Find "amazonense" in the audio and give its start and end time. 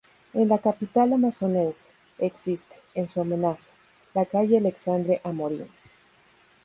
1.13-1.87